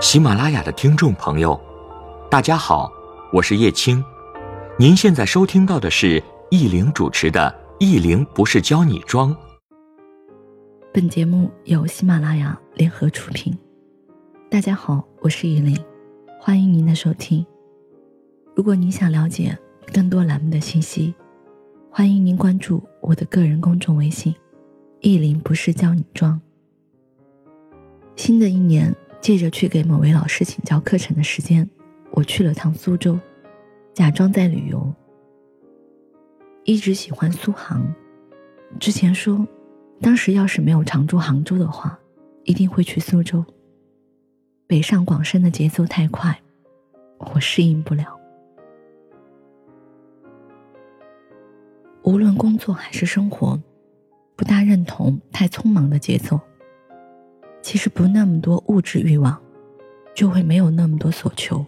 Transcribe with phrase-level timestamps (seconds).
[0.00, 1.60] 喜马拉雅的听众朋友，
[2.30, 2.88] 大家好，
[3.32, 4.02] 我是叶青。
[4.78, 6.22] 您现在收听到的是
[6.52, 9.34] 易玲主持的《易玲不是教你装》。
[10.92, 13.52] 本节目由喜马拉雅联合出品。
[14.48, 15.76] 大家好，我是易玲，
[16.40, 17.44] 欢迎您的收听。
[18.54, 19.58] 如果您想了解
[19.92, 21.12] 更多栏目的信息，
[21.90, 24.32] 欢迎您关注我的个人公众微信
[25.02, 26.40] “易玲不是教你装”。
[28.14, 28.94] 新的一年。
[29.20, 31.68] 借着去给某位老师请教课程的时间，
[32.12, 33.18] 我去了趟苏州，
[33.92, 34.94] 假装在旅游。
[36.64, 37.94] 一直喜欢苏杭，
[38.78, 39.46] 之前说，
[40.00, 41.98] 当时要是没有常驻杭州的话，
[42.44, 43.44] 一定会去苏州。
[44.66, 46.40] 北上广深的节奏太快，
[47.18, 48.18] 我适应不了。
[52.02, 53.60] 无论工作还是生活，
[54.36, 56.38] 不大认同太匆忙的节奏。
[57.62, 59.38] 其实不那么多物质欲望，
[60.14, 61.64] 就会没有那么多所求。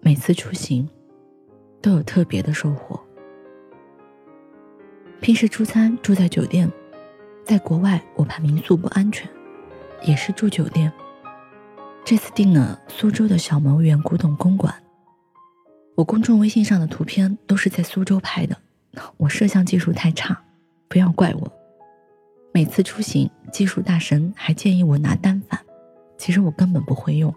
[0.00, 0.88] 每次出行，
[1.82, 3.00] 都有特别的收获。
[5.20, 6.70] 平时出餐住在酒店，
[7.44, 9.28] 在国外我怕民宿不安全，
[10.04, 10.92] 也是住酒店。
[12.04, 14.72] 这次订了苏州的小毛园古董公馆。
[15.96, 18.56] 我公众微信上的图片都是在苏州拍的，
[19.16, 20.40] 我摄像技术太差，
[20.88, 21.52] 不要怪我。
[22.58, 25.64] 每次出行，技术大神还建议我拿单反，
[26.16, 27.32] 其实我根本不会用。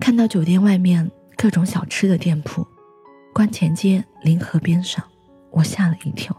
[0.00, 2.66] 看到酒店外面各种小吃的店铺，
[3.32, 5.04] 观前街临河边上，
[5.52, 6.36] 我吓了一跳，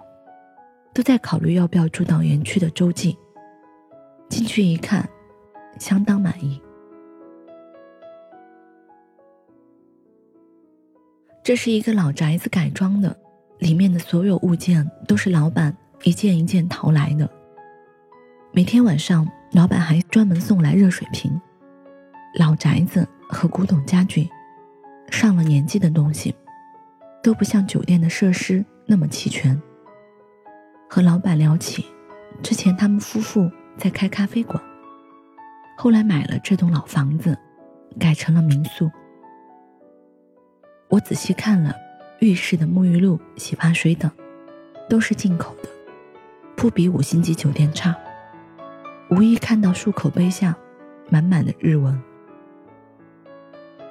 [0.93, 3.17] 都在考虑要不要住到园区的洲际。
[4.27, 5.07] 进去一看，
[5.79, 6.61] 相当满意。
[11.41, 13.17] 这是一个老宅子改装的，
[13.59, 15.73] 里面的所有物件都是老板。
[16.03, 17.29] 一件一件淘来的。
[18.51, 21.41] 每天晚上，老板还专门送来热水瓶。
[22.37, 24.29] 老宅子和古董家具，
[25.09, 26.35] 上了年纪的东西，
[27.23, 29.59] 都不像酒店的设施那么齐全。
[30.89, 31.85] 和老板聊起，
[32.41, 34.61] 之前他们夫妇在开咖啡馆，
[35.77, 37.37] 后来买了这栋老房子，
[37.97, 38.91] 改成了民宿。
[40.89, 41.73] 我仔细看了
[42.19, 44.11] 浴室的沐浴露、洗发水等，
[44.89, 45.69] 都是进口的。
[46.55, 47.95] 不比五星级酒店差。
[49.09, 50.55] 无意看到漱口杯下
[51.09, 52.01] 满满的日文。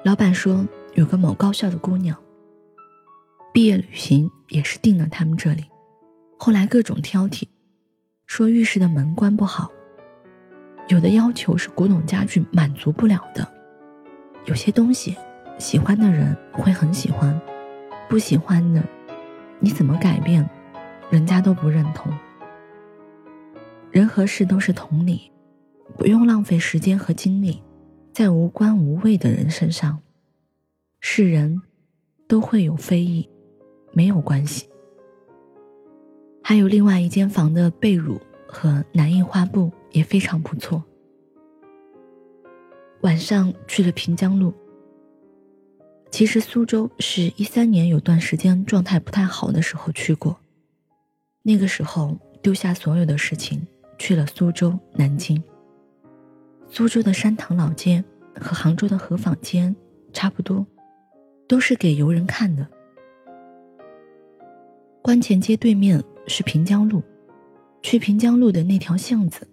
[0.03, 2.17] 老板说有个某高校的姑娘，
[3.53, 5.65] 毕业旅行也是订了他们这里，
[6.37, 7.43] 后来各种挑剔，
[8.25, 9.71] 说浴室的门关不好，
[10.89, 13.47] 有的要求是古董家具满足不了的，
[14.45, 15.15] 有些东西
[15.57, 17.39] 喜欢的人会很喜欢，
[18.09, 18.83] 不喜欢的，
[19.59, 20.49] 你怎么改变，
[21.09, 22.11] 人家都不认同。
[23.93, 25.31] 人和事都是同理，
[25.99, 27.61] 不用浪费时间和精力
[28.11, 30.01] 在无关无谓的人身上。
[30.99, 31.61] 是人，
[32.27, 33.29] 都会有非议，
[33.91, 34.67] 没有关系。
[36.41, 40.83] 还有另外一间房的被褥和南印花布也非常不错。
[43.01, 44.51] 晚上去了平江路。
[46.09, 50.39] 其实苏州是一三年有段时间状态不太好的时候去过，
[51.43, 53.67] 那个时候丢下所有的事情。
[54.03, 55.41] 去了苏州、南京。
[56.67, 58.03] 苏州的山塘老街
[58.37, 59.73] 和杭州的河坊街
[60.11, 60.67] 差不多，
[61.47, 62.67] 都是给游人看的。
[65.01, 67.01] 观前街对面是平江路，
[67.81, 69.47] 去平江路的那条巷子，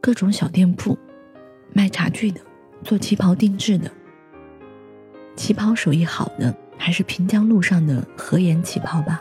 [0.00, 0.96] 各种小店铺，
[1.72, 2.40] 卖茶具的，
[2.84, 3.90] 做旗袍定制的。
[5.34, 9.20] 旗袍手艺好的还是平江路上的和颜旗袍吧，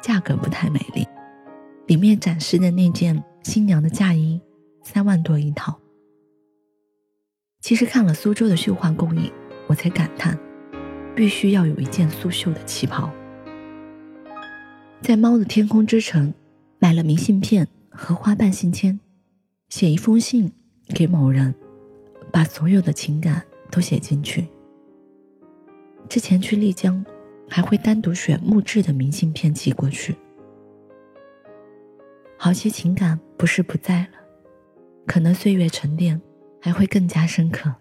[0.00, 1.06] 价格不太美丽。
[1.86, 3.22] 里面展示的那件。
[3.46, 4.40] 新娘的嫁衣，
[4.82, 5.78] 三万多一套。
[7.60, 9.32] 其实看了苏州的绣花工艺，
[9.68, 10.36] 我才感叹，
[11.14, 13.08] 必须要有一件苏绣的旗袍。
[15.00, 16.34] 在猫的天空之城，
[16.80, 18.98] 买了明信片和花瓣信签，
[19.68, 20.50] 写一封信
[20.88, 21.54] 给某人，
[22.32, 24.48] 把所有的情感都写进去。
[26.08, 27.06] 之前去丽江，
[27.48, 30.16] 还会单独选木质的明信片寄过去。
[32.38, 34.18] 好些情感不是不在了，
[35.06, 36.20] 可能岁月沉淀
[36.60, 37.74] 还会更加深刻。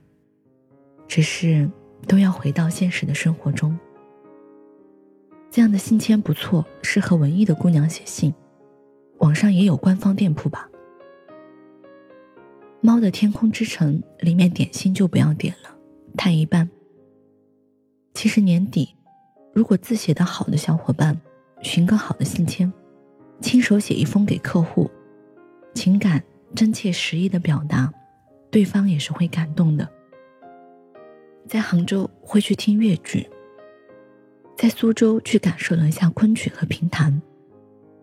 [1.08, 1.70] 只是
[2.08, 3.78] 都要回到现实的生活中。
[5.52, 8.34] 这样的信签不错，适合文艺的姑娘写信。
[9.20, 10.70] 网上也有官方店铺吧。
[12.82, 15.76] 猫的天空之城里面点心就不要点了，
[16.18, 16.70] 太一般。
[18.14, 18.96] 其实年底，
[19.54, 21.20] 如果字写得好的小伙伴，
[21.62, 22.72] 寻个好的信签。
[23.42, 24.90] 亲手写一封给客户，
[25.74, 26.24] 情感
[26.56, 27.92] 真切实意的表达，
[28.50, 29.88] 对方也是会感动的。
[31.48, 33.30] 在杭州会去听越剧，
[34.56, 37.22] 在苏州去感受了一下昆曲和评弹，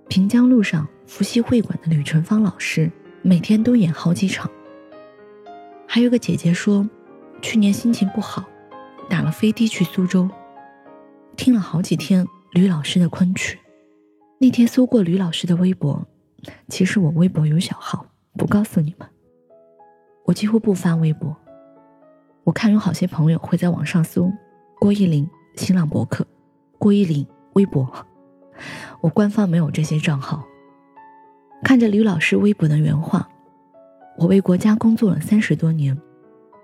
[0.08, 2.90] 平江路上伏羲会馆的吕纯芳老师
[3.22, 4.48] 每天都演好几场。
[5.88, 6.88] 还有个姐姐说，
[7.40, 8.44] 去年心情不好，
[9.10, 10.28] 打了飞的去苏州，
[11.36, 13.58] 听了好几天吕老师的昆曲。
[14.42, 16.04] 那天搜过吕老师的微博，
[16.66, 18.04] 其实我微博有小号，
[18.36, 19.08] 不告诉你们。
[20.24, 21.36] 我几乎不发微博。
[22.42, 24.32] 我看有好些朋友会在网上搜
[24.80, 26.26] 郭依林新浪博客、
[26.76, 27.88] 郭依林微博，
[29.00, 30.44] 我官方没有这些账号。
[31.62, 33.28] 看着吕老师微博的原话
[34.18, 35.96] ：“我为国家工作了三十多年，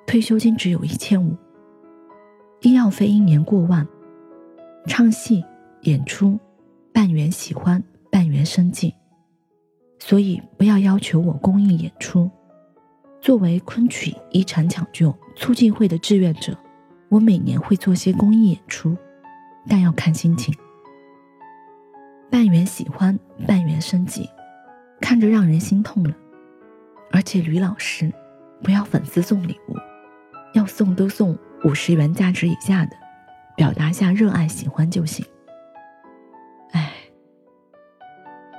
[0.05, 1.37] 退休金只有一千五，
[2.63, 3.87] 医药费一年过万，
[4.89, 5.45] 唱戏
[5.83, 6.37] 演出。”
[6.99, 7.81] 半圆喜欢，
[8.11, 8.93] 半圆生计，
[10.01, 12.29] 所以不要要求我公益演出。
[13.21, 16.59] 作为昆曲遗产抢救促进会的志愿者，
[17.09, 18.97] 我每年会做些公益演出，
[19.69, 20.53] 但要看心情。
[22.29, 23.17] 半圆喜欢，
[23.47, 24.29] 半圆生计，
[25.01, 26.13] 看着让人心痛了。
[27.13, 28.13] 而且吕老师，
[28.61, 29.77] 不要粉丝送礼物，
[30.53, 32.97] 要送都送五十元价值以下的，
[33.55, 35.25] 表达下热爱喜欢就行。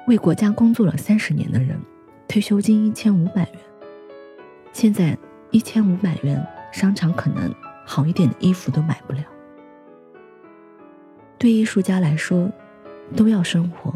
[0.09, 1.79] 为国家工作了三十年的人，
[2.27, 3.59] 退休金一千五百元。
[4.73, 5.15] 现在
[5.51, 7.53] 一千五百元，商场可能
[7.85, 9.23] 好一点的衣服都买不了。
[11.37, 12.51] 对艺术家来说，
[13.15, 13.93] 都要生活，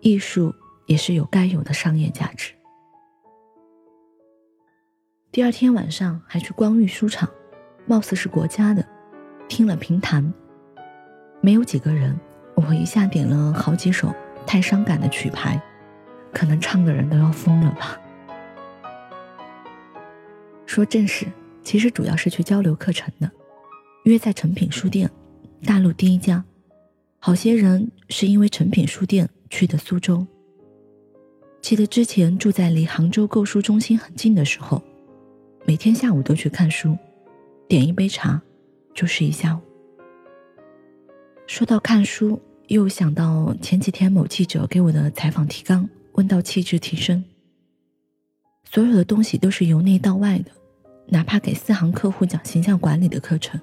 [0.00, 0.52] 艺术
[0.86, 2.52] 也是有该有的商业价值。
[5.30, 7.30] 第二天晚上还去光裕书场，
[7.86, 8.84] 貌似是国家的，
[9.46, 10.34] 听了评弹，
[11.40, 12.18] 没有几个人，
[12.56, 14.12] 我一下点了好几首。
[14.46, 15.60] 太伤感的曲牌，
[16.32, 17.98] 可能唱的人都要疯了吧。
[20.66, 21.26] 说正事，
[21.62, 23.30] 其实主要是去交流课程的，
[24.04, 25.10] 约在诚品书店，
[25.64, 26.44] 大陆第一家。
[27.18, 30.26] 好些人是因为诚品书店去的苏州。
[31.60, 34.82] 记得之前住在离杭州购书中心很近的时候，
[35.64, 36.96] 每天下午都去看书，
[37.68, 38.42] 点一杯茶，
[38.94, 39.60] 就是一下午。
[41.46, 42.40] 说到看书。
[42.72, 47.22] 又想到前几天某记者给我的采访提纲，问到气质提升。
[48.64, 50.50] 所有的东西都是由内到外的，
[51.06, 53.60] 哪怕给四行客户讲形象管理的课程，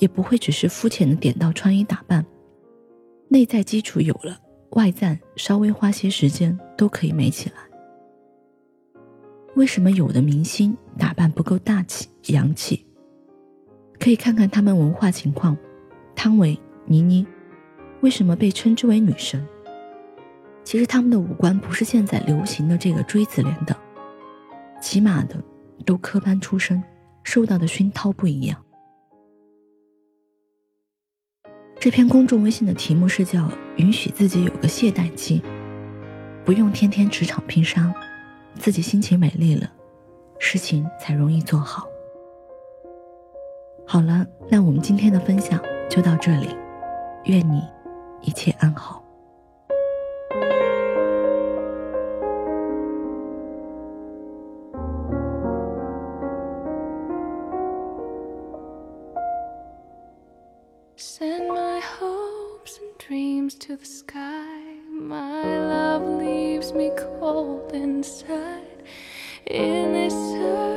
[0.00, 2.26] 也不会只是肤浅的点到穿衣打扮。
[3.28, 4.36] 内在基础有了，
[4.70, 7.56] 外在稍微花些时间都可以美起来。
[9.54, 12.84] 为什么有的明星打扮不够大气洋气？
[14.00, 15.56] 可以看看他们文化情况，
[16.16, 17.24] 汤唯、倪妮。
[18.00, 19.46] 为什么被称之为女神？
[20.64, 23.76] 其实他们的五官不是现在流行的这个锥子脸的，
[24.80, 25.36] 起码的
[25.84, 26.82] 都科班出身，
[27.24, 28.56] 受到的熏陶不一样。
[31.78, 35.42] 这篇公众微信的题目是叫“允许自己有个懈怠期，
[36.44, 37.92] 不用天天职场拼杀，
[38.54, 39.70] 自己心情美丽了，
[40.38, 41.88] 事情才容易做好。”
[43.86, 46.54] 好了，那我们今天的分享就到这里，
[47.24, 47.62] 愿你。
[48.22, 49.02] 一切安好。
[60.96, 64.46] Send my hopes and dreams to the sky.
[64.90, 68.84] My love leaves me cold inside.
[69.46, 70.69] In this circle